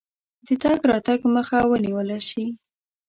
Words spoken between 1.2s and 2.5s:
مخه ونیوله شي.